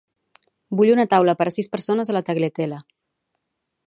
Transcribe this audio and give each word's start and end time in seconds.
Vull 0.79 0.93
una 0.93 1.05
taula 1.11 1.35
per 1.41 1.47
a 1.49 1.53
sis 1.57 1.69
persones 1.75 2.11
a 2.13 2.15
la 2.17 2.23
Tagliatella. 2.31 2.81